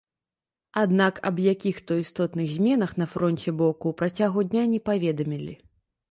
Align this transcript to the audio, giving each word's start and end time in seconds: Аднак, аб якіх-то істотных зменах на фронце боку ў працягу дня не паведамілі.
Аднак, 0.83 1.17
аб 1.29 1.35
якіх-то 1.53 1.97
істотных 2.03 2.47
зменах 2.55 2.91
на 3.01 3.07
фронце 3.11 3.53
боку 3.59 3.85
ў 3.91 3.99
працягу 3.99 4.39
дня 4.49 4.63
не 4.73 4.79
паведамілі. 4.91 5.53